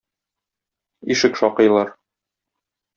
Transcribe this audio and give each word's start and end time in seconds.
Ишек 1.17 1.39
шакыйлар. 1.43 1.95